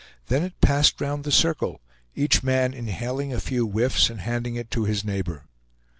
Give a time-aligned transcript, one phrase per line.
[0.29, 1.79] Then it passed round the circle,
[2.15, 5.45] each man inhaling a few whiffs and handing it to his neighbor.